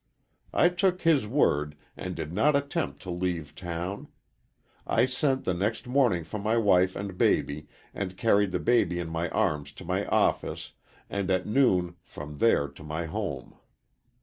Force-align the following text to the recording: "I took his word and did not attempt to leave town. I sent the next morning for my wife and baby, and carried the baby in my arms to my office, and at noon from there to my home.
"I 0.51 0.69
took 0.69 1.03
his 1.03 1.27
word 1.27 1.77
and 1.95 2.15
did 2.15 2.33
not 2.33 2.55
attempt 2.55 3.03
to 3.03 3.11
leave 3.11 3.53
town. 3.53 4.07
I 4.87 5.05
sent 5.05 5.43
the 5.45 5.53
next 5.53 5.85
morning 5.85 6.23
for 6.23 6.39
my 6.39 6.57
wife 6.57 6.95
and 6.95 7.15
baby, 7.19 7.67
and 7.93 8.17
carried 8.17 8.51
the 8.51 8.57
baby 8.59 8.97
in 8.97 9.09
my 9.09 9.29
arms 9.29 9.71
to 9.73 9.85
my 9.85 10.07
office, 10.07 10.71
and 11.07 11.29
at 11.29 11.45
noon 11.45 11.97
from 12.01 12.39
there 12.39 12.67
to 12.67 12.83
my 12.83 13.05
home. 13.05 13.53